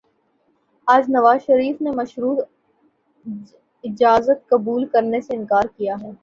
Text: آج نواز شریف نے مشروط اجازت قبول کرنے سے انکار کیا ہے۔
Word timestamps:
آج 0.87 1.09
نواز 1.09 1.41
شریف 1.41 1.81
نے 1.81 1.91
مشروط 1.91 2.39
اجازت 3.83 4.49
قبول 4.49 4.85
کرنے 4.85 5.21
سے 5.21 5.35
انکار 5.35 5.65
کیا 5.77 5.95
ہے۔ 6.01 6.11